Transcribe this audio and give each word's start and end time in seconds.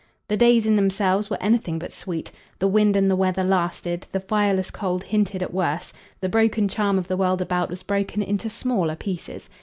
The 0.29 0.35
days 0.35 0.65
in 0.65 0.77
themselves 0.77 1.29
were 1.29 1.37
anything 1.39 1.77
but 1.77 1.93
sweet; 1.93 2.31
the 2.57 2.67
wind 2.67 2.95
and 2.97 3.07
the 3.07 3.15
weather 3.15 3.43
lasted, 3.43 4.07
the 4.11 4.19
fireless 4.19 4.71
cold 4.71 5.03
hinted 5.03 5.43
at 5.43 5.53
worse; 5.53 5.93
the 6.21 6.27
broken 6.27 6.67
charm 6.67 6.97
of 6.97 7.07
the 7.07 7.17
world 7.17 7.39
about 7.39 7.69
was 7.69 7.83
broken 7.83 8.23
into 8.23 8.49
smaller 8.49 8.95
pieces. 8.95 9.47